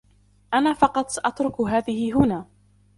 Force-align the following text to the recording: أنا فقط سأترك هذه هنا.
أنا 0.53 0.73
فقط 0.73 1.09
سأترك 1.09 1.61
هذه 1.61 2.13
هنا. 2.13 2.47